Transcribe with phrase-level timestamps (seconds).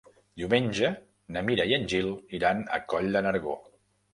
[0.41, 0.89] Diumenge
[1.35, 2.09] na Mira i en Gil
[2.41, 3.59] iran a Coll de Nargó.